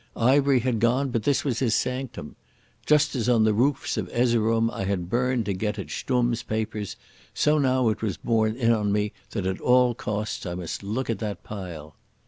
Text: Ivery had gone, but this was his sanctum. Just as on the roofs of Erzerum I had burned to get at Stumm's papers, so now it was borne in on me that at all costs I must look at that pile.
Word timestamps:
Ivery 0.17 0.61
had 0.61 0.79
gone, 0.79 1.11
but 1.11 1.21
this 1.21 1.45
was 1.45 1.59
his 1.59 1.75
sanctum. 1.75 2.35
Just 2.87 3.15
as 3.15 3.29
on 3.29 3.43
the 3.43 3.53
roofs 3.53 3.97
of 3.97 4.09
Erzerum 4.11 4.71
I 4.71 4.85
had 4.85 5.11
burned 5.11 5.45
to 5.45 5.53
get 5.53 5.77
at 5.77 5.91
Stumm's 5.91 6.41
papers, 6.41 6.95
so 7.35 7.59
now 7.59 7.87
it 7.89 8.01
was 8.01 8.17
borne 8.17 8.55
in 8.55 8.71
on 8.71 8.91
me 8.91 9.13
that 9.29 9.45
at 9.45 9.61
all 9.61 9.93
costs 9.93 10.43
I 10.47 10.55
must 10.55 10.81
look 10.81 11.11
at 11.11 11.19
that 11.19 11.43
pile. 11.43 11.93